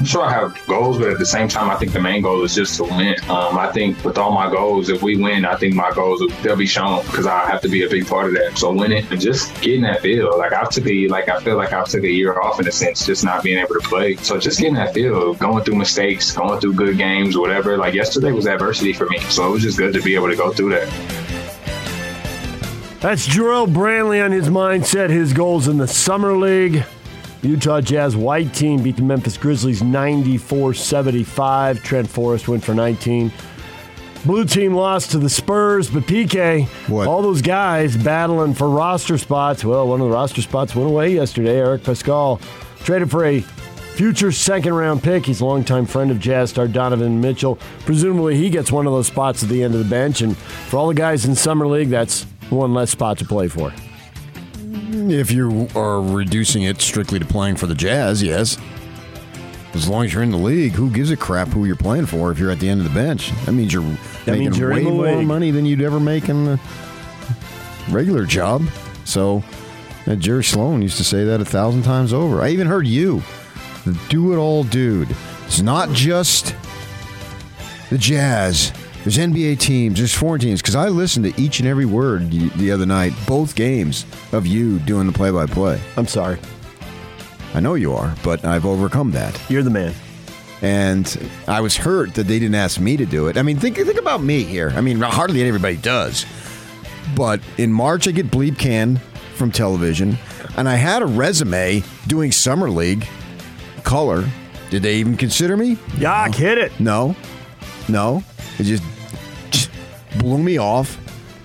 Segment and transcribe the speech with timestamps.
[0.00, 2.42] I'm sure I have goals, but at the same time, I think the main goal
[2.42, 3.16] is just to win.
[3.28, 6.56] Um, I think with all my goals, if we win, I think my goals they'll
[6.56, 8.56] be shown because I have to be a big part of that.
[8.56, 10.38] So winning and just getting that feel.
[10.38, 12.72] Like I've took a like I feel like I took a year off in a
[12.72, 14.16] sense, just not being able to play.
[14.16, 17.76] So just getting that feel, going through mistakes, going through good games, whatever.
[17.76, 20.36] Like yesterday was adversity for me, so it was just good to be able to
[20.36, 20.88] go through that.
[23.00, 26.86] That's Jarrell Brantley on his mindset, his goals in the Summer League.
[27.42, 31.82] Utah Jazz white team beat the Memphis Grizzlies 94 75.
[31.82, 33.32] Trent Forrest went for 19.
[34.26, 37.06] Blue team lost to the Spurs, but PK, What?
[37.08, 39.64] all those guys battling for roster spots.
[39.64, 41.56] Well, one of the roster spots went away yesterday.
[41.56, 42.38] Eric Paschall
[42.84, 45.24] traded for a future second round pick.
[45.24, 47.58] He's a longtime friend of Jazz star Donovan Mitchell.
[47.86, 50.20] Presumably, he gets one of those spots at the end of the bench.
[50.20, 53.72] And for all the guys in Summer League, that's one less spot to play for.
[55.10, 58.56] If you are reducing it strictly to playing for the Jazz, yes.
[59.74, 62.30] As long as you're in the league, who gives a crap who you're playing for
[62.32, 63.30] if you're at the end of the bench?
[63.44, 65.26] That means you're That making means you're way more league.
[65.26, 66.60] money than you'd ever make in the
[67.88, 68.64] regular job.
[69.04, 69.42] So,
[70.06, 72.40] uh, Jerry Sloan used to say that a thousand times over.
[72.42, 73.22] I even heard you,
[73.84, 75.14] the do it all dude.
[75.46, 76.54] It's not just
[77.90, 78.72] the Jazz.
[79.02, 80.60] There's NBA teams, there's foreign teams.
[80.60, 84.78] Because I listened to each and every word the other night, both games of you
[84.80, 85.80] doing the play by play.
[85.96, 86.38] I'm sorry.
[87.54, 89.40] I know you are, but I've overcome that.
[89.48, 89.94] You're the man.
[90.62, 93.38] And I was hurt that they didn't ask me to do it.
[93.38, 94.70] I mean, think think about me here.
[94.76, 96.26] I mean, hardly anybody does.
[97.16, 99.00] But in March, I get bleep can
[99.34, 100.18] from television,
[100.58, 103.08] and I had a resume doing summer league
[103.82, 104.28] color.
[104.68, 105.78] Did they even consider me?
[105.96, 106.78] Yak, hit it.
[106.78, 107.16] No,
[107.88, 108.22] no.
[108.60, 108.82] It just,
[109.50, 109.70] just
[110.18, 110.98] blew me off.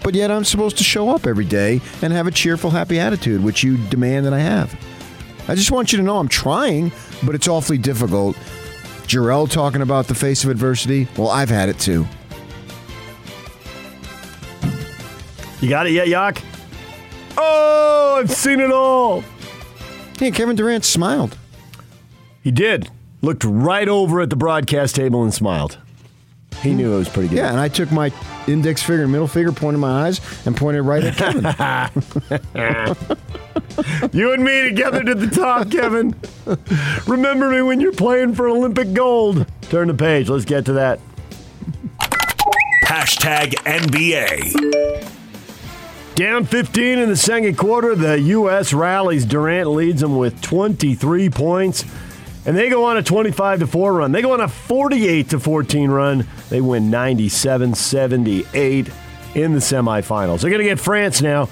[0.03, 3.43] But yet, I'm supposed to show up every day and have a cheerful, happy attitude,
[3.43, 4.77] which you demand that I have.
[5.47, 6.91] I just want you to know I'm trying,
[7.23, 8.35] but it's awfully difficult.
[9.07, 11.07] Jarrell talking about the face of adversity.
[11.17, 12.05] Well, I've had it too.
[15.61, 16.43] You got it yet, Yak?
[17.37, 19.23] Oh, I've seen it all.
[20.19, 21.37] Hey, Kevin Durant smiled.
[22.43, 22.89] He did.
[23.21, 25.79] Looked right over at the broadcast table and smiled.
[26.65, 27.37] He knew it was pretty good.
[27.37, 28.11] Yeah, and I took my
[28.47, 31.45] index finger and middle finger, pointed my eyes, and pointed right at Kevin.
[34.11, 36.15] You and me together to the top, Kevin.
[37.07, 39.45] Remember me when you're playing for Olympic gold.
[39.63, 40.29] Turn the page.
[40.29, 40.99] Let's get to that.
[42.85, 45.11] Hashtag NBA.
[46.15, 48.71] Down 15 in the second quarter, the U.S.
[48.71, 49.25] rallies.
[49.25, 51.83] Durant leads them with 23 points,
[52.45, 54.11] and they go on a 25 to 4 run.
[54.11, 56.27] They go on a 48 to 14 run.
[56.49, 58.89] They win 97 78
[59.35, 60.41] in the semifinals.
[60.41, 61.45] They're going to get France now.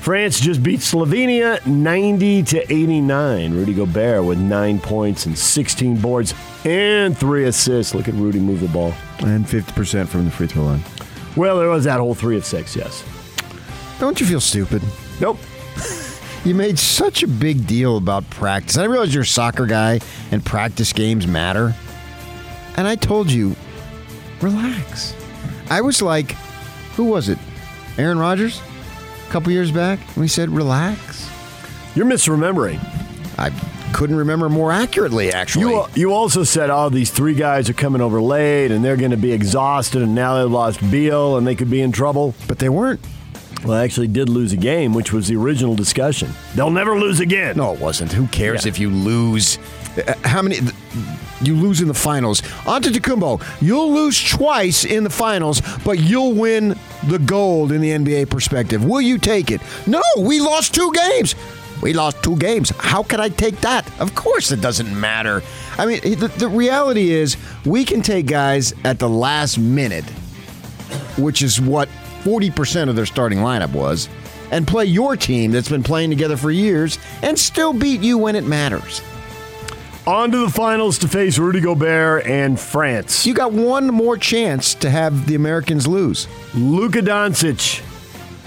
[0.00, 3.52] France just beat Slovenia 90 to 89.
[3.52, 6.34] Rudy Gobert with nine points and 16 boards
[6.64, 7.94] and three assists.
[7.94, 8.94] Look at Rudy move the ball.
[9.20, 10.82] and 50% from the free throw line.
[11.36, 13.04] Well, there was that whole three of six, yes.
[14.00, 14.82] Don't you feel stupid?
[15.20, 15.38] Nope.
[16.44, 18.78] You made such a big deal about practice.
[18.78, 21.74] I realize you're a soccer guy and practice games matter.
[22.76, 23.54] And I told you,
[24.40, 25.14] relax.
[25.68, 26.32] I was like,
[26.96, 27.38] who was it?
[27.98, 28.62] Aaron Rodgers?
[29.28, 30.00] A couple years back?
[30.08, 31.28] And we said, relax.
[31.94, 32.78] You're misremembering.
[33.38, 33.50] I
[33.92, 35.72] couldn't remember more accurately, actually.
[35.72, 39.10] You you also said, oh, these three guys are coming over late and they're going
[39.10, 42.34] to be exhausted, and now they've lost Beal and they could be in trouble.
[42.48, 43.00] but they weren't.
[43.64, 46.30] Well, I actually did lose a game, which was the original discussion.
[46.54, 47.56] They'll never lose again.
[47.56, 48.12] No, it wasn't.
[48.12, 48.70] Who cares Yeah.
[48.70, 49.58] if you lose?
[50.06, 50.58] Uh, How many?
[51.42, 52.42] You lose in the finals.
[52.64, 56.74] Antetokounmpo, you'll lose twice in the finals, but you'll win
[57.08, 58.84] the gold in the NBA perspective.
[58.84, 59.60] Will you take it?
[59.86, 61.34] No, we lost two games.
[61.82, 62.70] We lost two games.
[62.78, 63.90] How can I take that?
[64.00, 65.42] Of course, it doesn't matter.
[65.78, 70.04] I mean, the, the reality is, we can take guys at the last minute,
[71.16, 71.88] which is what
[72.22, 74.08] 40% of their starting lineup was,
[74.50, 78.34] and play your team that's been playing together for years and still beat you when
[78.36, 79.00] it matters.
[80.06, 83.26] On to the finals to face Rudy Gobert and France.
[83.26, 86.26] You got one more chance to have the Americans lose.
[86.54, 87.82] Luka Doncic,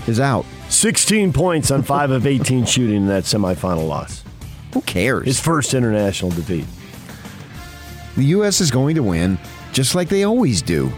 [0.08, 0.46] Is out.
[0.70, 4.24] 16 points on 5 of 18 shooting in that semifinal loss.
[4.74, 5.26] Who cares?
[5.26, 6.66] His first international defeat.
[8.18, 8.60] the U.S.
[8.60, 9.38] is going to win,
[9.72, 10.92] just like they always do.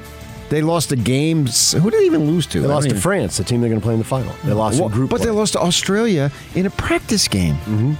[0.49, 1.71] They lost the games.
[1.71, 2.61] Who did they even lose to?
[2.61, 4.33] They I lost don't to France, the team they're going to play in the final.
[4.43, 7.55] They lost Well, in group but they lost to Australia in a practice game.
[7.55, 7.93] Mm-hmm.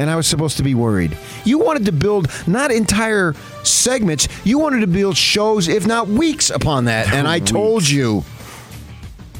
[0.00, 1.16] And I was supposed to be worried.
[1.44, 4.26] You wanted to build not entire segments.
[4.44, 7.12] You wanted to build shows, if not weeks, upon that.
[7.12, 8.24] And I told you,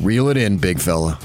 [0.00, 1.19] reel it in, big fella.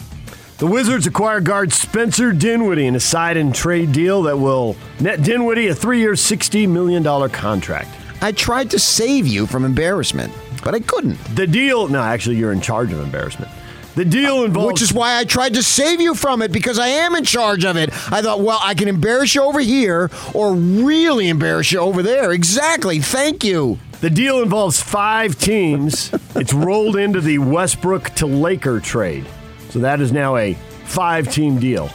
[0.57, 5.21] The Wizards acquire guard Spencer Dinwiddie in a side and trade deal that will net
[5.21, 7.89] Dinwiddie a three-year, $60 million contract.
[8.21, 11.17] I tried to save you from embarrassment, but I couldn't.
[11.35, 13.51] The deal, no, actually, you're in charge of embarrassment.
[13.95, 14.73] The deal uh, involves.
[14.73, 17.65] Which is why I tried to save you from it because I am in charge
[17.65, 17.89] of it.
[18.11, 22.31] I thought, well, I can embarrass you over here or really embarrass you over there.
[22.31, 22.99] Exactly.
[22.99, 23.79] Thank you.
[24.01, 26.11] The deal involves five teams.
[26.35, 29.25] it's rolled into the Westbrook to Laker trade.
[29.69, 30.53] So that is now a
[30.85, 31.89] five team deal.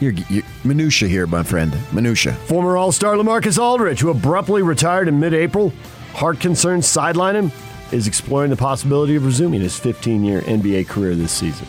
[0.00, 1.76] You're, you're minutia here, my friend.
[1.92, 2.32] Minutia.
[2.34, 5.72] Former All Star LaMarcus Aldridge, who abruptly retired in mid April,
[6.18, 7.52] heart concerns sideline him,
[7.92, 11.66] is exploring the possibility of resuming his 15 year NBA career this season.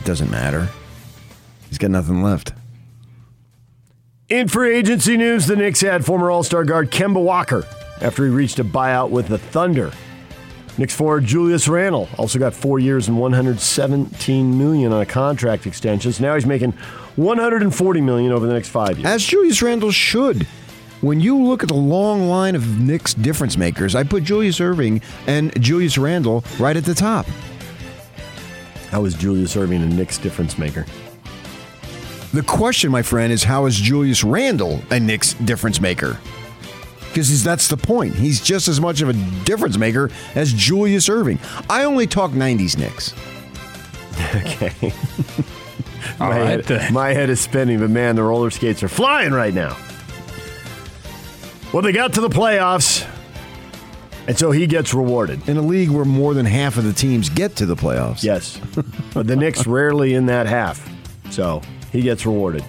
[0.00, 0.68] It Doesn't matter.
[1.68, 2.52] He's got nothing left.
[4.28, 7.66] In free agency news, the Knicks had former All Star guard Kemba Walker
[8.00, 9.92] after he reached a buyout with the Thunder.
[10.78, 16.12] Knicks forward Julius Randle also got four years and 117 million on a contract extension.
[16.12, 16.72] So now he's making
[17.16, 19.06] 140 million over the next five years.
[19.06, 20.46] As Julius Randle should.
[21.00, 25.02] When you look at the long line of Knicks difference makers, I put Julius Erving
[25.26, 27.26] and Julius Randle right at the top.
[28.90, 30.84] How is Julius Erving a Knicks difference maker?
[32.34, 36.18] The question, my friend, is how is Julius Randle a Knicks difference maker?
[37.08, 38.14] Because that's the point.
[38.14, 39.14] He's just as much of a
[39.44, 41.38] difference maker as Julius Erving.
[41.70, 43.14] I only talk 90s Knicks.
[44.34, 44.92] Okay.
[46.18, 49.54] My, right, head, my head is spinning, but man, the roller skates are flying right
[49.54, 49.74] now.
[51.72, 53.08] Well, they got to the playoffs,
[54.26, 55.48] and so he gets rewarded.
[55.48, 58.24] In a league where more than half of the teams get to the playoffs.
[58.24, 58.60] Yes.
[59.14, 60.88] but the Knicks rarely in that half.
[61.30, 61.62] So
[61.92, 62.64] he gets rewarded.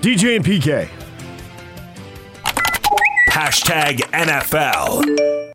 [0.00, 0.88] DJ and PK.
[3.30, 5.52] Hashtag NFL.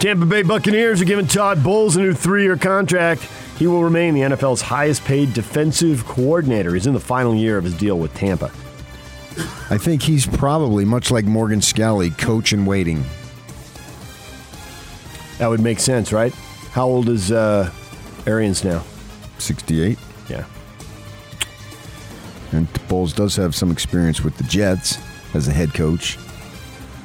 [0.00, 3.22] Tampa Bay Buccaneers are giving Todd Bowles a new three year contract.
[3.56, 6.74] He will remain the NFL's highest paid defensive coordinator.
[6.74, 8.50] He's in the final year of his deal with Tampa.
[9.70, 13.04] I think he's probably, much like Morgan Scalley, coach in waiting.
[15.38, 16.32] That would make sense, right?
[16.72, 17.70] How old is uh,
[18.26, 18.84] Arians now?
[19.38, 19.98] 68.
[20.28, 20.44] Yeah.
[22.52, 24.98] And Bowles does have some experience with the Jets
[25.34, 26.18] as a head coach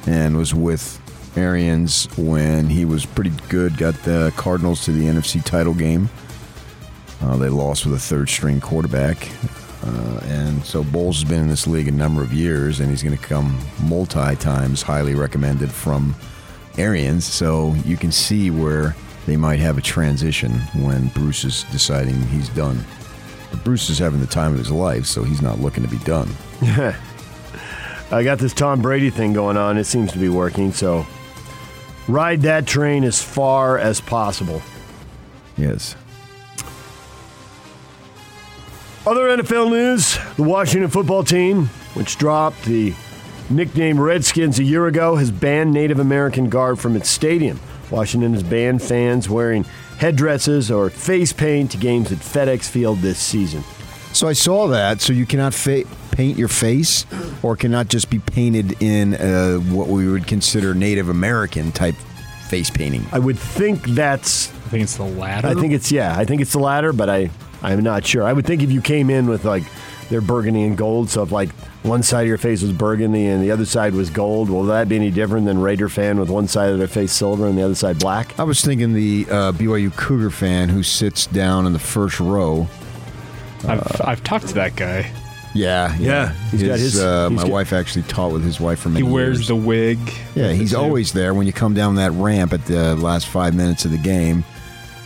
[0.06, 1.00] and was with
[1.36, 6.08] Arians when he was pretty good, got the Cardinals to the NFC title game.
[7.20, 9.28] Uh, they lost with a third string quarterback.
[9.84, 13.02] Uh, and so Bowles has been in this league a number of years, and he's
[13.02, 16.14] going to come multi times highly recommended from
[16.76, 17.24] Arians.
[17.24, 18.96] So you can see where
[19.26, 20.52] they might have a transition
[20.82, 22.84] when Bruce is deciding he's done.
[23.50, 25.98] But Bruce is having the time of his life, so he's not looking to be
[25.98, 26.28] done.
[28.10, 29.76] I got this Tom Brady thing going on.
[29.76, 30.72] It seems to be working.
[30.72, 31.06] So
[32.08, 34.62] ride that train as far as possible.
[35.56, 35.94] Yes.
[39.08, 42.92] Other NFL news the Washington football team, which dropped the
[43.48, 47.58] nickname Redskins a year ago, has banned Native American garb from its stadium.
[47.90, 49.64] Washington has banned fans wearing
[49.96, 53.64] headdresses or face paint to games at FedEx Field this season.
[54.12, 55.00] So I saw that.
[55.00, 57.06] So you cannot fa- paint your face,
[57.42, 61.94] or cannot just be painted in uh, what we would consider Native American type
[62.48, 63.06] face painting.
[63.10, 64.50] I would think that's.
[64.50, 65.48] I think it's the latter.
[65.48, 66.14] I think it's yeah.
[66.14, 67.30] I think it's the latter, but I
[67.62, 68.24] I'm not sure.
[68.24, 69.64] I would think if you came in with like
[70.10, 71.50] their burgundy and gold, so if like
[71.82, 74.88] one side of your face was burgundy and the other side was gold, will that
[74.88, 77.62] be any different than Raider fan with one side of their face silver and the
[77.62, 78.38] other side black?
[78.38, 82.68] I was thinking the uh, BYU Cougar fan who sits down in the first row.
[83.66, 85.10] I've, I've talked to that guy.
[85.54, 88.80] Yeah, Yeah, he's got his- uh, he's my got- wife actually taught with his wife
[88.80, 89.48] for He wears years.
[89.48, 89.98] the wig.
[90.36, 90.76] Yeah, he's Too.
[90.76, 93.98] always there when you come down that ramp at the last five minutes of the
[93.98, 94.44] game.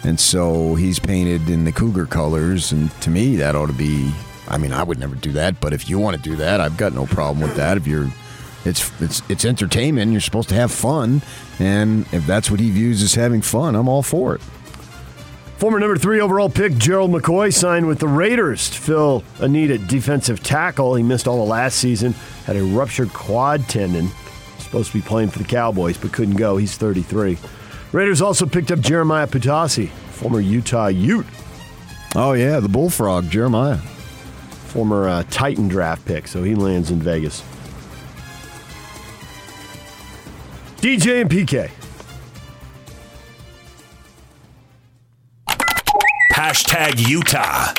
[0.04, 2.72] And so he's painted in the Cougar colors.
[2.72, 4.12] And to me, that ought to be.
[4.48, 6.76] I mean, I would never do that, but if you want to do that, I've
[6.76, 7.76] got no problem with that.
[7.76, 8.08] If you're.
[8.64, 10.12] It's it's it's entertainment.
[10.12, 11.22] You're supposed to have fun,
[11.58, 14.40] and if that's what he views as having fun, I'm all for it.
[15.62, 19.70] Former number three overall pick Gerald McCoy signed with the Raiders to fill a need
[19.70, 20.96] at defensive tackle.
[20.96, 22.14] He missed all of last season,
[22.46, 24.08] had a ruptured quad tendon.
[24.58, 26.56] Supposed to be playing for the Cowboys, but couldn't go.
[26.56, 27.38] He's 33.
[27.92, 31.26] Raiders also picked up Jeremiah Patasi, former Utah Ute,
[32.14, 33.78] Oh yeah, the bullfrog, Jeremiah.
[33.78, 37.42] former uh, Titan draft pick, so he lands in Vegas.
[40.78, 41.70] DJ and PK.
[46.32, 47.72] Hashtag Utah.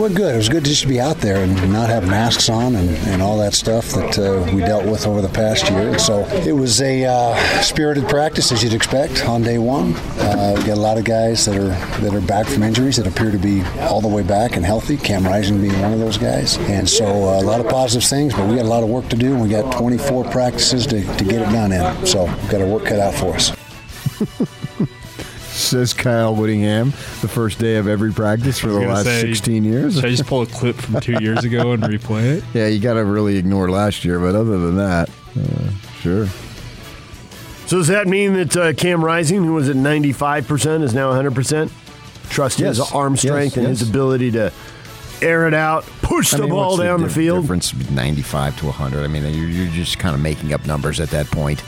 [0.00, 0.32] Well, good.
[0.34, 3.20] It was good just to be out there and not have masks on and, and
[3.20, 5.98] all that stuff that uh, we dealt with over the past year.
[5.98, 9.94] So it was a uh, spirited practice, as you'd expect, on day one.
[10.18, 11.68] Uh, we got a lot of guys that are
[12.00, 14.96] that are back from injuries that appear to be all the way back and healthy.
[14.96, 18.32] Cam Rising being one of those guys, and so uh, a lot of positive things.
[18.32, 21.02] But we got a lot of work to do, and we got 24 practices to,
[21.18, 22.06] to get it done in.
[22.06, 23.52] So we've got our work cut out for us.
[25.50, 26.90] Says Kyle Whittingham,
[27.20, 29.96] the first day of every practice for the last say, 16 years.
[29.96, 32.44] Should I just pull a clip from two years ago and replay it?
[32.54, 36.26] Yeah, you got to really ignore last year, but other than that, uh, sure.
[37.66, 41.70] So does that mean that uh, Cam Rising, who was at 95%, is now 100%?
[42.30, 42.78] Trust Yes.
[42.78, 44.52] his arm Yes, strength and his ability to
[45.22, 47.42] air it out, push I the mean, ball down the, diff- field.
[47.42, 49.04] Difference 95 to 100.
[49.04, 51.62] I mean, you're, you're just kind of making up numbers at that point.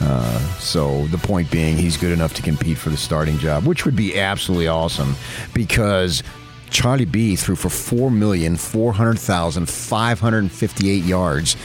[0.00, 3.84] Uh, so the point being, he's good enough to compete for the starting job, which
[3.84, 5.14] would be absolutely awesome
[5.52, 6.22] because
[6.70, 11.56] Charlie B threw for four million four hundred thousand five hundred fifty-eight yards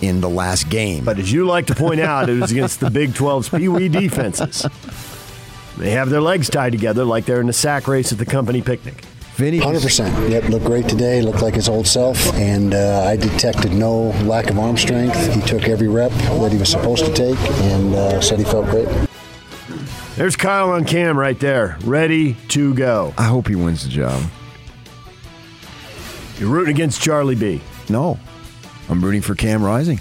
[0.00, 1.04] in the last game.
[1.04, 3.88] But as you like to point out, it was against the Big 12's Pee Wee
[3.88, 4.66] defenses.
[5.78, 8.62] They have their legs tied together like they're in a sack race at the company
[8.62, 9.02] picnic.
[9.36, 10.30] Vinny, Hundred percent.
[10.30, 11.20] Yep, looked great today.
[11.20, 15.14] Looked like his old self, and uh, I detected no lack of arm strength.
[15.34, 18.64] He took every rep that he was supposed to take, and uh, said he felt
[18.70, 18.88] great.
[20.14, 23.12] There's Kyle on cam right there, ready to go.
[23.18, 24.22] I hope he wins the job.
[26.38, 27.60] You're rooting against Charlie B.
[27.90, 28.18] No,
[28.88, 30.00] I'm rooting for Cam Rising.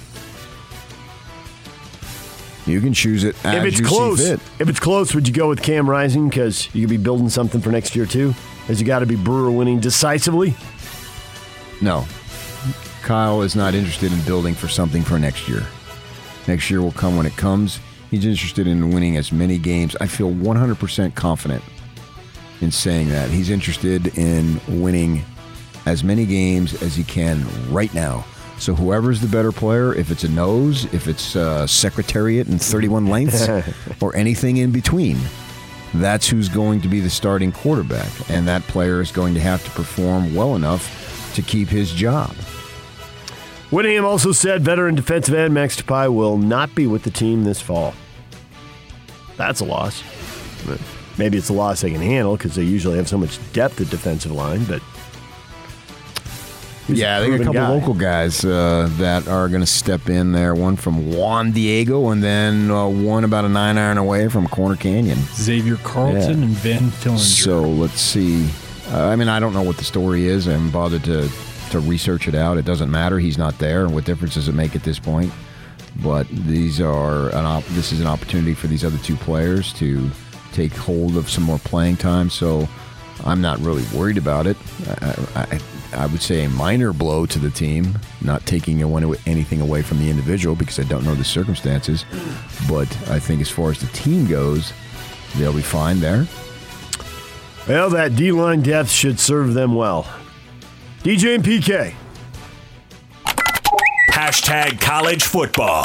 [2.65, 4.39] You can choose it as if it's you close, see fit.
[4.60, 7.60] if it's close, would you go with Cam Rising because you could be building something
[7.60, 8.34] for next year too?
[8.67, 10.55] As you got to be Brewer winning decisively.
[11.81, 12.05] No.
[13.03, 15.65] Kyle is not interested in building for something for next year.
[16.48, 17.79] Next year will come when it comes.
[18.10, 19.95] He's interested in winning as many games.
[20.00, 21.63] I feel 100% confident
[22.62, 23.29] in saying that.
[23.29, 25.24] He's interested in winning
[25.86, 28.25] as many games as he can right now.
[28.57, 33.07] So whoever's the better player, if it's a nose, if it's uh, secretariat and 31
[33.07, 33.48] lengths,
[34.01, 35.17] or anything in between,
[36.02, 38.10] that's who's going to be the starting quarterback.
[38.30, 42.32] And that player is going to have to perform well enough to keep his job.
[43.72, 47.60] Whittingham also said veteran defensive end Max Tupai will not be with the team this
[47.62, 47.94] fall.
[49.38, 50.04] That's a loss.
[51.18, 53.90] Maybe it's a loss they can handle because they usually have so much depth at
[53.90, 54.82] defensive line, but
[56.88, 57.70] yeah, they got a couple guy.
[57.70, 60.54] local guys uh, that are going to step in there.
[60.56, 64.75] One from Juan Diego, and then uh, one about a nine iron away from Corner
[64.75, 65.18] Canyon.
[65.34, 66.46] Xavier Carlton Yeah.
[66.46, 67.18] and Van Fillinger.
[67.20, 68.48] So let's see.
[68.92, 70.48] Uh, I mean, I don't know what the story is.
[70.48, 71.30] I haven't bothered to
[71.72, 72.58] to research it out.
[72.58, 73.18] It doesn't matter.
[73.20, 73.84] He's not there.
[73.86, 75.34] And what difference does it make at this point?
[76.04, 80.10] But these are an op- this is an opportunity for these other two players to
[80.51, 82.30] take hold of some more playing time.
[82.30, 82.68] So
[83.25, 84.58] I'm not really worried about it.
[85.01, 85.60] I, I,
[85.96, 88.82] I would say a minor blow to the team, not taking
[89.25, 92.06] anything away from the individual because I don't know the circumstances.
[92.70, 94.74] But I think as far as the team goes,
[95.36, 96.28] they'll be fine there.
[97.68, 100.04] Well, that D line depth should serve them well.
[101.04, 101.94] DJ and PK.
[104.12, 105.84] Hashtag college football.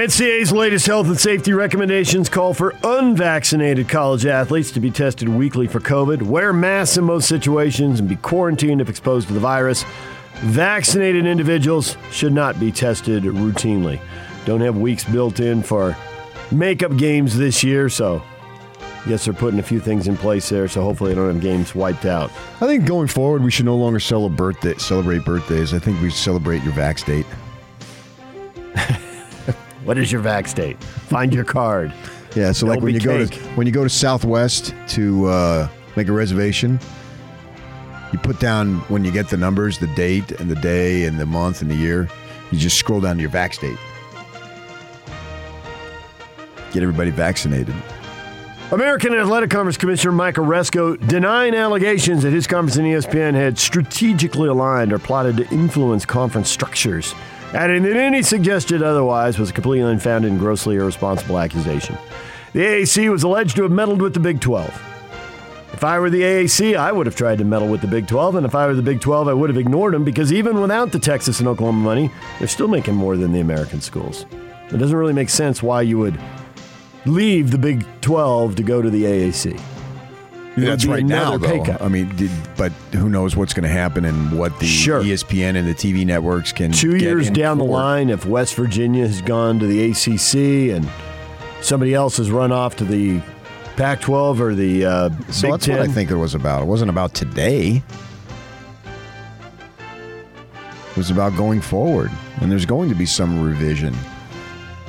[0.00, 5.66] NCAA's latest health and safety recommendations call for unvaccinated college athletes to be tested weekly
[5.66, 9.84] for COVID, wear masks in most situations, and be quarantined if exposed to the virus.
[10.36, 14.00] Vaccinated individuals should not be tested routinely.
[14.46, 15.94] Don't have weeks built in for
[16.50, 18.22] makeup games this year, so
[19.06, 21.74] yes, they're putting a few things in place there, so hopefully they don't have games
[21.74, 22.30] wiped out.
[22.62, 25.74] I think going forward, we should no longer celebrate birthday, celebrate birthdays.
[25.74, 27.26] I think we celebrate your vax date.
[29.84, 30.82] What is your vax date?
[30.82, 31.92] Find your card.
[32.34, 35.68] Yeah, so like There'll when you go to when you go to Southwest to uh,
[35.96, 36.78] make a reservation,
[38.12, 41.26] you put down when you get the numbers, the date and the day and the
[41.26, 42.08] month and the year.
[42.50, 43.78] You just scroll down to your vax date.
[46.72, 47.74] Get everybody vaccinated.
[48.72, 54.48] American Athletic Conference Commissioner Mike Aresco denying allegations that his conference and ESPN had strategically
[54.48, 57.12] aligned or plotted to influence conference structures,
[57.52, 61.96] adding that any suggestion otherwise was a completely unfounded and grossly irresponsible accusation.
[62.52, 64.68] The AAC was alleged to have meddled with the Big 12.
[65.72, 68.34] If I were the AAC, I would have tried to meddle with the Big 12,
[68.34, 70.92] and if I were the Big 12, I would have ignored them because even without
[70.92, 74.26] the Texas and Oklahoma money, they're still making more than the American schools.
[74.70, 76.18] It doesn't really make sense why you would
[77.06, 79.79] leave the Big 12 to go to the AAC.
[80.56, 81.64] That's right now, though.
[81.64, 81.80] cut.
[81.80, 85.00] I mean, did, but who knows what's going to happen and what the Sure.
[85.02, 89.22] ESPN and the TV networks can Two years down the line, if West Virginia has
[89.22, 90.88] gone to the ACC and
[91.62, 93.20] somebody else has run off to the
[93.76, 96.62] Pac-12 or the uh, So Big that's Ten, what I think it was about.
[96.62, 97.82] It wasn't about today.
[100.90, 103.94] It was about going forward, and there's going to be some revision.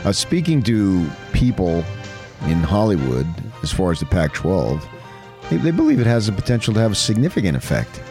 [0.03, 1.86] Uh, speaking to people
[2.48, 3.27] in Hollywood,
[3.62, 4.82] as far as the Pac-12,
[5.51, 8.01] they, they believe it has the potential to have a significant effect,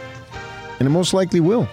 [0.79, 1.67] and it most likely will.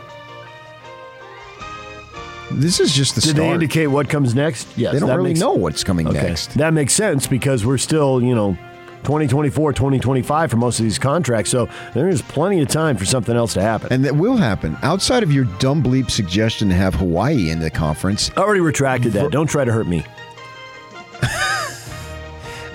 [2.51, 3.37] This is just the Did start.
[3.43, 4.67] they indicate what comes next?
[4.77, 4.95] Yes.
[4.95, 6.23] They don't that really makes- know what's coming Okay.
[6.23, 6.55] next.
[6.57, 8.57] That makes sense because we're still, you know,
[9.05, 11.51] 2024, 2025 for most of these contracts.
[11.51, 13.93] So there's plenty of time for something else to happen.
[13.93, 14.77] And that will happen.
[14.83, 19.13] Outside of your dumb bleep suggestion to have Hawaii in the conference, I already retracted
[19.13, 19.31] that.
[19.31, 20.05] Don't try to hurt me.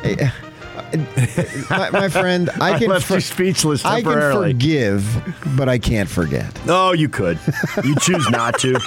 [1.69, 5.77] my, my friend, I I can left for- you speechless I can forgive, but I
[5.79, 6.51] can't forget.
[6.67, 7.39] Oh, you could.
[7.83, 8.79] You choose not to.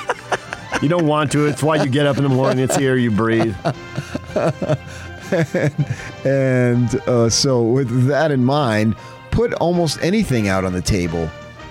[0.83, 1.47] You don't want to.
[1.47, 2.63] It's why you get up in the morning.
[2.63, 3.57] It's the air you breathe.
[6.25, 8.95] And uh, so, with that in mind,
[9.31, 11.29] put almost anything out on the table,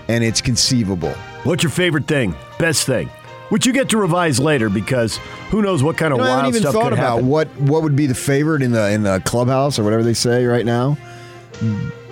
[0.08, 1.12] and it's conceivable.
[1.44, 2.36] What's your favorite thing?
[2.60, 3.10] Best thing?
[3.50, 5.18] Which you get to revise later because
[5.50, 7.16] who knows what kind of You know, I wild haven't even stuff thought could about
[7.18, 7.28] happen.
[7.28, 10.46] what what would be the favorite in the in the clubhouse or whatever they say
[10.46, 10.98] right now.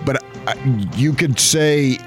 [0.06, 0.56] But I,
[0.96, 1.98] you could say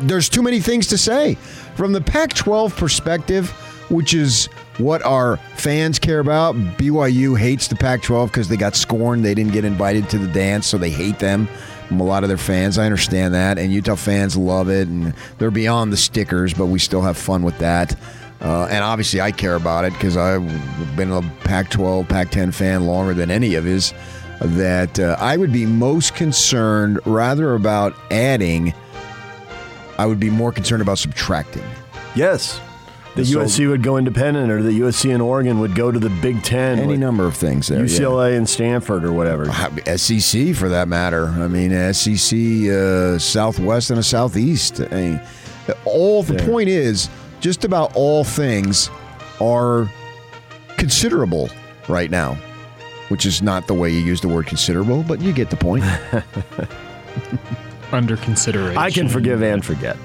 [0.00, 1.36] there's too many things to say
[1.74, 3.50] from the Pac-12 perspective,
[3.90, 4.46] which is
[4.78, 6.54] what our fans care about.
[6.54, 9.24] BYU hates the Pac-12 because they got scorned.
[9.24, 11.48] They didn't get invited to the dance, so they hate them.
[11.90, 15.50] A lot of their fans, I understand that, and Utah fans love it, and they're
[15.50, 17.96] beyond the stickers, but we still have fun with that.
[18.40, 23.12] Uh, and obviously, I care about it because I've been a Pac-12, Pac-10 fan longer
[23.14, 23.92] than any of his.
[24.40, 28.72] That uh, I would be most concerned rather about adding.
[29.98, 31.62] I would be more concerned about subtracting.
[32.14, 32.58] Yes.
[33.16, 36.08] The So- USC would go independent, or the USC and Oregon would go to the
[36.08, 36.78] Big Ten.
[36.78, 37.80] Any number of things there.
[37.80, 37.84] yeah.
[37.84, 39.44] UCLA and Stanford or whatever.
[39.96, 41.26] SEC for that matter.
[41.26, 42.38] I mean, SEC
[42.70, 44.80] uh, Southwest and a Southeast.
[44.80, 45.20] I mean,
[45.84, 46.46] all the Yeah.
[46.46, 47.10] point is,
[47.40, 48.90] just about all things
[49.40, 49.90] are
[50.76, 51.48] considerable
[51.88, 52.34] right now,
[53.08, 55.84] which is not the way you use the word considerable, but you get the point.
[57.92, 58.78] Under consideration.
[58.78, 59.96] I can forgive and forget.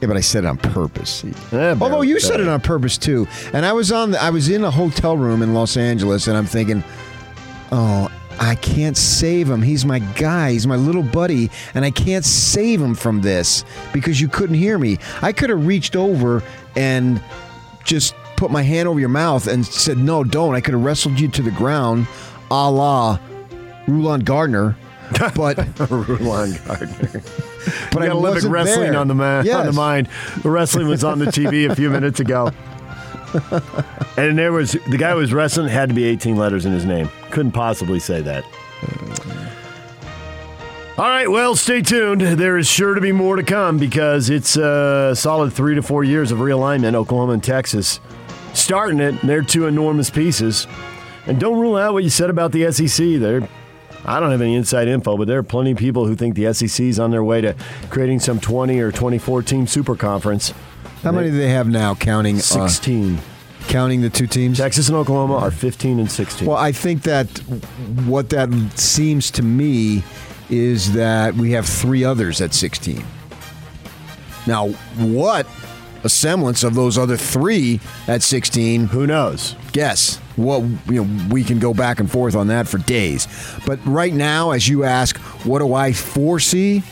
[0.00, 1.24] yeah, but I said it on purpose.
[1.52, 4.48] Eh, Although you said it on purpose too, and I was on, the, I was
[4.48, 6.82] in a hotel room in Los Angeles, and I'm thinking,
[7.70, 9.62] oh, I can't save him.
[9.62, 10.52] He's my guy.
[10.52, 14.78] He's my little buddy, and I can't save him from this because you couldn't hear
[14.78, 14.98] me.
[15.22, 16.42] I could have reached over
[16.74, 17.22] and
[17.84, 20.54] just put my hand over your mouth and said, no, don't.
[20.54, 22.06] I could have wrestled you to the ground,
[22.50, 23.18] a la
[23.86, 24.76] Rulon Gardner.
[25.34, 25.56] But
[25.90, 27.22] Rulon Gardner.
[27.92, 29.00] but you I got Olympic wasn't wrestling there.
[29.00, 30.08] on the ma- on the mind.
[30.42, 32.50] The wrestling was on the TV a few minutes ago.
[34.16, 36.84] and there was the guy who was wrestling had to be 18 letters in his
[36.84, 37.08] name.
[37.36, 38.46] Couldn't possibly say that.
[40.96, 42.22] All right, well, stay tuned.
[42.22, 46.02] There is sure to be more to come because it's a solid three to four
[46.02, 48.00] years of realignment, Oklahoma and Texas.
[48.54, 50.66] Starting it, they're two enormous pieces.
[51.26, 53.20] And don't rule out what you said about the SEC.
[53.20, 53.46] They're
[54.06, 56.54] I don't have any inside info, but there are plenty of people who think the
[56.54, 57.54] SEC is on their way to
[57.90, 60.54] creating some 20 or 24 team super conference.
[61.02, 61.94] How many do they have now?
[61.94, 63.20] Counting uh, 16.
[63.68, 64.58] Counting the two teams.
[64.58, 66.46] Texas and Oklahoma are 15 and 16.
[66.46, 67.26] Well, I think that
[68.06, 70.02] what that seems to me
[70.48, 73.04] is that we have three others at 16.
[74.46, 75.46] Now, what
[76.04, 78.86] a semblance of those other three at 16?
[78.86, 79.56] who knows?
[79.72, 80.20] Guess.
[80.36, 83.26] Well, you know, we can go back and forth on that for days.
[83.66, 86.82] But right now, as you ask, what do I foresee?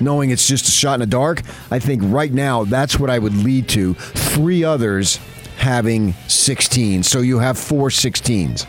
[0.00, 3.18] Knowing it's just a shot in the dark, I think right now that's what I
[3.18, 3.94] would lead to.
[3.94, 5.18] Three others
[5.56, 7.02] having 16.
[7.02, 8.66] So you have four 16s.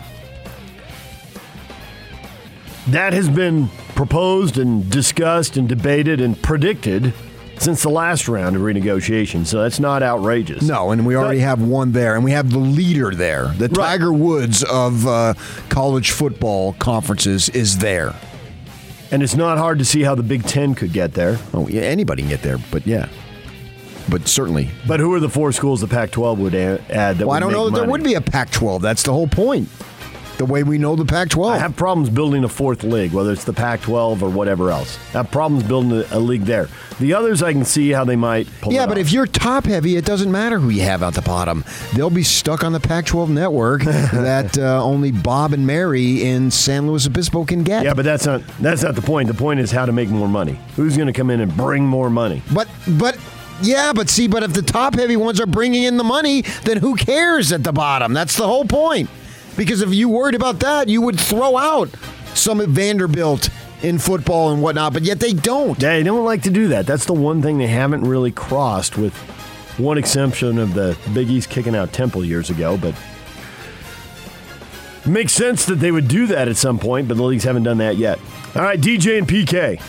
[2.87, 7.13] That has been proposed and discussed and debated and predicted
[7.57, 9.45] since the last round of renegotiation.
[9.45, 10.61] So that's not outrageous.
[10.63, 13.47] No, and we already have one there, and we have the leader there.
[13.57, 13.75] The Right.
[13.75, 15.33] Tiger Woods of uh,
[15.69, 18.13] college football conferences is there.
[19.11, 21.39] And it's not hard to see how the Big Ten could get there.
[21.53, 23.07] Oh, yeah, anybody can get there, but yeah,
[24.09, 24.69] but certainly.
[24.87, 27.51] But who are the four schools the Pac 12 would add that Well, I don't
[27.51, 28.81] know that there would be a Pac-12.
[28.81, 29.69] That's the whole point.
[30.37, 31.49] the way we know the Pac-12.
[31.51, 34.97] I have problems building a fourth league, whether it's the Pac-12 or whatever else.
[35.09, 36.67] I have problems building a, a league there.
[36.99, 38.47] The others, I can see how they might.
[38.59, 39.05] pull yeah, but off.
[39.05, 41.63] if you're top heavy, it doesn't matter who you have at the bottom.
[41.93, 46.87] They'll be stuck on the Pac-12 network that uh, only Bob and Mary in San
[46.87, 47.83] Luis Obispo can get.
[47.85, 49.27] yeah, but that's not that's not the point.
[49.29, 50.59] The point is how to make more money.
[50.75, 52.41] Who's going to come in and bring more money?
[52.53, 53.17] But but
[53.61, 56.77] yeah, but see, but if the top heavy ones are bringing in the money, then
[56.77, 58.13] who cares at the bottom?
[58.13, 59.09] That's the whole point.
[59.55, 61.89] Because if you worried about that, you would throw out
[62.33, 63.49] some Vanderbilt
[63.81, 64.93] in football and whatnot.
[64.93, 65.79] But yet they don't.
[65.79, 66.85] They don't like to do that.
[66.85, 69.15] That's the one thing they haven't really crossed, with
[69.77, 72.77] one exception of the Big East kicking out Temple years ago.
[72.77, 72.95] But
[75.05, 77.77] makes sense that they would do that at some point, but the leagues haven't done
[77.77, 78.19] that yet.
[78.55, 79.81] All right, DJ and PK.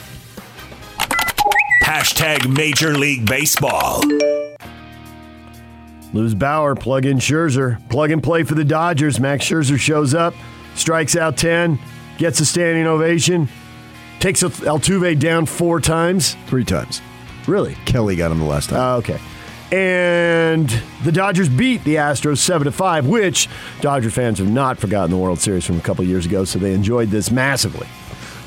[1.86, 4.02] Hashtag Major League Baseball.
[6.12, 7.78] Lose Bauer, plug in Scherzer.
[7.88, 9.20] Plug and play for the Dodgers.
[9.20, 10.34] Max Scherzer shows up,
[10.74, 11.78] strikes out 10,
[12.18, 13.48] gets a standing ovation,
[14.18, 16.36] takes Altuve down four times.
[16.48, 17.00] Three times.
[17.46, 17.76] Really?
[17.84, 18.80] Kelly got him the last time.
[18.80, 19.20] Uh, okay.
[19.70, 20.68] And
[21.04, 23.48] the Dodgers beat the Astros 7 to 5, which
[23.80, 26.74] Dodger fans have not forgotten the World Series from a couple years ago, so they
[26.74, 27.86] enjoyed this massively.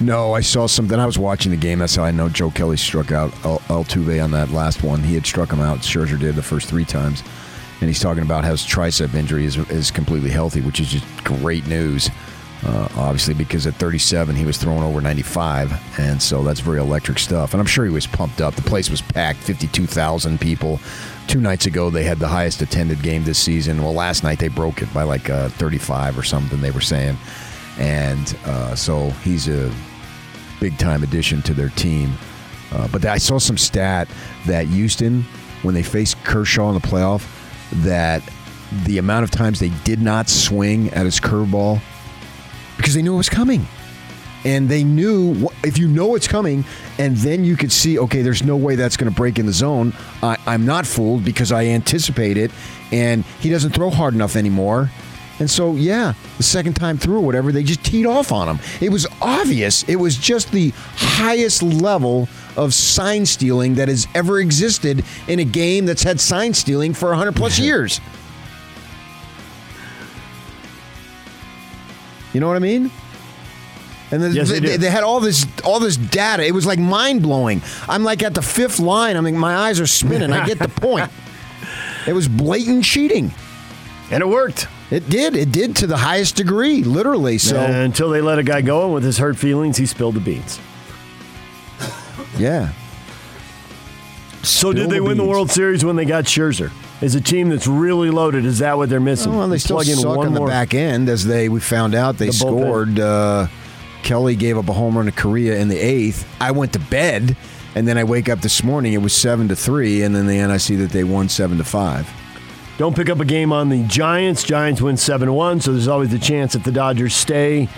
[0.01, 0.97] No, I saw something.
[0.97, 1.79] I was watching the game.
[1.79, 5.03] That's how I know Joe Kelly struck out Al- Altuve on that last one.
[5.03, 5.79] He had struck him out.
[5.79, 7.21] Scherzer did the first three times.
[7.81, 11.05] And he's talking about how his tricep injury is, is completely healthy, which is just
[11.25, 12.09] great news.
[12.65, 15.99] Uh, obviously, because at 37, he was throwing over 95.
[15.99, 17.53] And so that's very electric stuff.
[17.53, 18.55] And I'm sure he was pumped up.
[18.55, 20.79] The place was packed 52,000 people.
[21.27, 23.81] Two nights ago, they had the highest attended game this season.
[23.83, 27.17] Well, last night, they broke it by like uh, 35 or something, they were saying.
[27.77, 29.71] And uh, so he's a
[30.59, 32.13] big time addition to their team.
[32.71, 34.07] Uh, but I saw some stat
[34.45, 35.23] that Houston,
[35.63, 37.27] when they faced Kershaw in the playoff,
[37.83, 38.21] that
[38.83, 41.81] the amount of times they did not swing at his curveball
[42.77, 43.67] because they knew it was coming.
[44.45, 46.63] And they knew if you know it's coming,
[46.97, 49.51] and then you could see, okay, there's no way that's going to break in the
[49.51, 49.93] zone.
[50.23, 52.49] I, I'm not fooled because I anticipate it,
[52.93, 54.89] and he doesn't throw hard enough anymore.
[55.39, 58.59] And so, yeah, the second time through or whatever, they just teed off on him.
[58.81, 59.83] It was obvious.
[59.83, 65.45] It was just the highest level of sign stealing that has ever existed in a
[65.45, 68.01] game that's had sign stealing for 100 plus years.
[72.33, 72.91] You know what I mean?
[74.11, 76.43] And the, Yes, they, they they had all this all this data.
[76.43, 77.61] It was like mind blowing.
[77.87, 79.17] I'm like at the fifth line.
[79.17, 80.31] I mean, my eyes are spinning.
[80.31, 81.11] I get the point.
[82.07, 83.31] It was blatant cheating.
[84.11, 84.67] And it worked.
[84.91, 85.35] It did.
[85.35, 87.37] It did to the highest degree, literally.
[87.37, 90.15] So And until they let a guy go, and with his hurt feelings, he spilled
[90.15, 90.59] the beans.
[92.37, 92.73] yeah.
[94.41, 95.25] So, did they the win the.
[95.25, 96.71] World Series when they got Scherzer?
[97.01, 98.45] Is a team that's really loaded?
[98.45, 99.35] Is that what they're missing?
[99.35, 101.59] Well, they still plug in suck one on the more- back end, as they we
[101.59, 102.99] found out they The scored.
[102.99, 103.47] Uh,
[104.01, 106.25] Kelly gave up a home run to Correa in the eighth.
[106.41, 107.35] I went to bed,
[107.75, 108.93] and then I wake up this morning.
[108.93, 111.57] It was seven to three, and then the end I see that they won seven
[111.57, 112.09] to five.
[112.79, 114.41] Don't pick up a game on the Giants.
[114.43, 117.69] Giants win 7 1, so there's always the chance if the Dodgers stay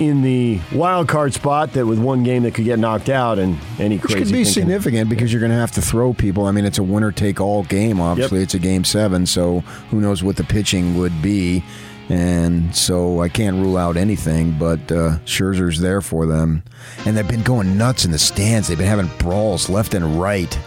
[0.00, 3.56] in the wild card spot that with one game that could get knocked out and
[3.78, 6.12] any Which crazy could be thing can- significant because you're going to have to throw
[6.12, 6.44] people.
[6.46, 8.00] I mean, it's a winner take all game.
[8.00, 8.44] Obviously, Yep.
[8.44, 11.64] it's a game seven, so who knows what the pitching would be.
[12.10, 16.62] And so I can't rule out anything, but uh, Scherzer's there for them.
[17.06, 18.68] And they've been going nuts in the stands.
[18.68, 20.58] They've been having brawls left and right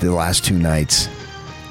[0.00, 1.08] the last two nights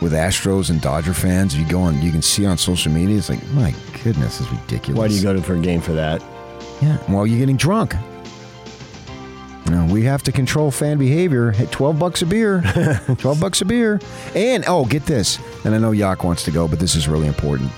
[0.02, 1.56] with Astros and Dodger fans.
[1.56, 3.18] You go on, you can see on social media.
[3.18, 5.00] It's like, my goodness, it's ridiculous.
[5.00, 6.22] Why do you go to for a game for that?
[6.82, 7.96] Yeah, well, you're getting drunk.
[9.66, 11.52] You know, we have to control fan behavior.
[11.52, 12.62] Hey, Twelve bucks a beer.
[13.20, 14.02] Twelve bucks a beer.
[14.36, 15.40] And oh, get this.
[15.64, 17.72] And I know Yak wants to go, but this is really important.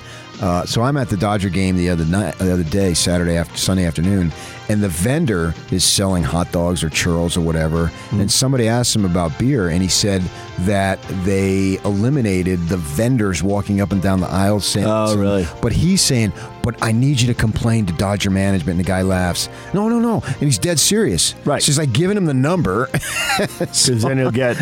[0.44, 3.56] Uh, so I'm at the Dodger game the other night, the other day, Saturday after
[3.56, 4.34] Sunday afternoon,
[4.68, 7.90] and the vendor is selling hot dogs or churros or whatever.
[8.12, 10.22] And somebody asked him about beer, and he said
[10.60, 15.48] that they eliminated the vendors walking up and down the aisle saying, Oh, really?
[15.62, 18.78] but he's saying, but I need you to complain to Dodger management.
[18.78, 19.50] And the guy laughs.
[19.74, 20.24] No, no, no.
[20.26, 21.36] And he's dead serious.
[21.46, 21.62] Right.
[21.62, 22.90] So he's like giving him the number.
[23.34, 24.58] Because then he'll get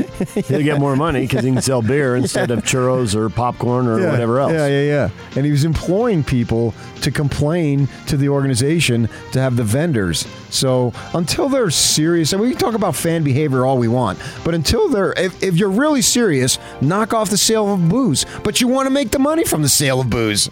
[0.45, 4.09] he'll get more money because he can sell beer instead of churros or popcorn or
[4.09, 4.53] whatever else.
[4.53, 5.09] Yeah, yeah, yeah.
[5.35, 10.25] And he was imploring people to complain to the organization to have the vendors.
[10.49, 14.53] So until they're serious, and we can talk about fan behavior all we want, but
[14.53, 18.25] until they're, if, if you're really serious, knock off the sale of booze.
[18.43, 20.49] But you want to make the money from the sale of booze.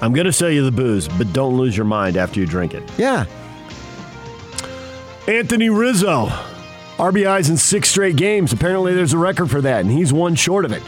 [0.00, 2.74] I'm going to sell you the booze, but don't lose your mind after you drink
[2.74, 2.82] it.
[2.98, 3.24] Yeah.
[5.26, 6.26] Anthony Rizzo,
[6.98, 8.52] RBIs in six straight games.
[8.52, 10.82] Apparently, there's a record for that, and he's one short of it.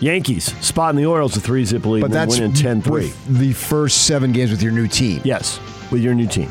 [0.00, 3.12] Yankees spot in the Orioles a three zip lead, But that's winning 10 3.
[3.28, 5.20] the first seven games with your new team.
[5.24, 6.48] Yes, with your new team.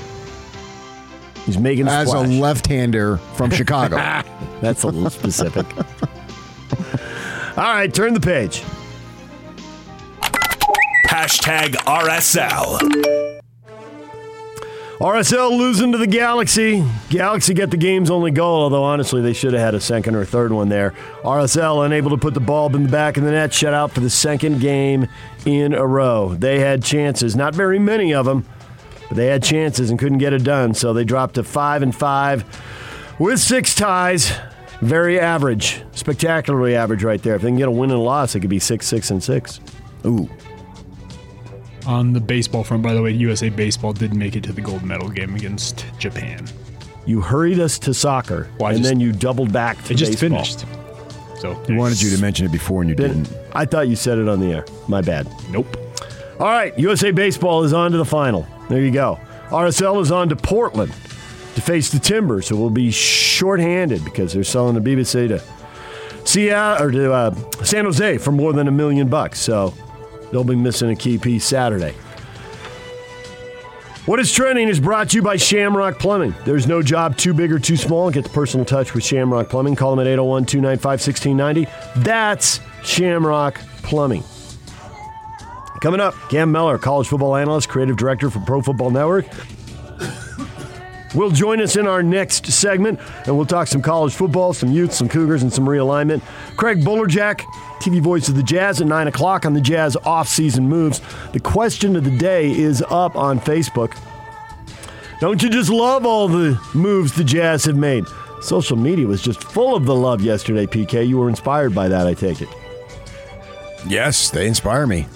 [1.45, 2.27] He's making a As splash.
[2.27, 3.95] a left-hander from Chicago.
[4.61, 5.65] That's a little specific.
[7.57, 8.63] All right, turn the page.
[11.07, 12.79] Hashtag RSL.
[14.99, 16.83] RSL losing to the Galaxy.
[17.09, 20.25] Galaxy get the game's only goal, although honestly they should have had a second or
[20.25, 20.93] third one there.
[21.23, 24.01] RSL unable to put the ball in the back of the net, shut out for
[24.01, 25.07] the second game
[25.45, 26.35] in a row.
[26.35, 28.45] They had chances, not very many of them,
[29.07, 30.73] but they had chances and couldn't get it done.
[30.73, 32.43] So they dropped to five and five
[33.17, 34.33] with six ties.
[34.81, 37.35] Very average, spectacularly average right there.
[37.35, 39.23] If they can get a win and a loss, it could be six, six, and
[39.23, 39.61] six.
[40.05, 40.29] Ooh.
[41.87, 44.83] On the baseball front, by the way, USA Baseball did make it to the gold
[44.83, 46.45] medal game against Japan.
[47.05, 49.95] You hurried us to soccer, Well, and just- then you doubled back to baseball.
[49.95, 50.29] It just baseball.
[50.43, 50.65] finished.
[51.41, 53.37] So I wanted you to mention it before and you Didn't- didn't.
[53.53, 54.65] I thought you said it on the air.
[54.89, 55.27] My bad.
[55.51, 55.77] Nope.
[56.39, 58.45] All right, USA Baseball is on to the final.
[58.69, 59.17] There you go.
[59.49, 60.91] RSL is on to Portland
[61.55, 65.41] to face the Timbers, who will be shorthanded because they're selling the BBC to
[66.25, 69.39] Seattle or to uh, San Jose for more than a million bucks.
[69.39, 69.73] So
[70.31, 71.93] they'll be missing a key piece Saturday.
[74.05, 76.33] What is trending is brought to you by Shamrock Plumbing.
[76.45, 78.09] There's no job too big or too small.
[78.09, 79.75] Get the personal touch with Shamrock Plumbing.
[79.75, 82.01] Call them at 801 295 1690.
[82.05, 84.23] That's Shamrock Plumbing.
[85.81, 89.25] Coming up, Cam Mellor, college football analyst, creative director for Pro Football Network,
[91.17, 94.95] will join us in our next segment, and we'll talk some college football, some Utes,
[94.95, 96.21] some Cougars, and some realignment.
[96.55, 97.41] Craig Bolerjack,
[97.81, 101.01] TV voice of the Jazz at 9 o'clock on the Jazz off-season moves.
[101.33, 103.97] The question of the day is up on Facebook.
[105.19, 108.05] Don't you just love all the moves the Jazz have made?
[108.41, 111.07] Social media was just full of the love yesterday, PK.
[111.07, 112.49] You were inspired by that, I take it.
[113.87, 115.07] Yes, they inspire me.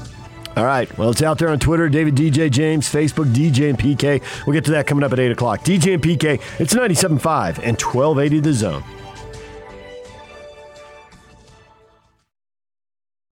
[0.57, 0.95] All right.
[0.97, 4.21] Well, it's out there on Twitter, David DJ James, Facebook, DJ and PK.
[4.45, 5.61] We'll get to that coming up at 8 o'clock.
[5.63, 8.83] DJ and PK, it's 97.5 and 1280 The Zone.